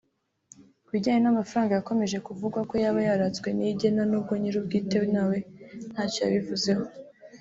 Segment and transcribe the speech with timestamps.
[0.83, 5.37] Ku bijyanye n’amafaranga yakomeje kuvugwa ko yaba yaratswe Niyigena n’ubwo nyir’ubwite nawe
[5.91, 6.83] ntacyo yabivuzeho